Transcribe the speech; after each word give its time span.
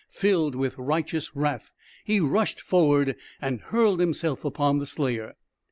Filled 0.09 0.55
with 0.55 0.79
righteous 0.79 1.35
wrath, 1.35 1.73
he 2.03 2.19
rushed 2.19 2.59
forward 2.59 3.15
and 3.39 3.61
hurled 3.61 3.99
himself 3.99 4.43
upon 4.43 4.79
the 4.79 4.87
slayer. 4.87 5.35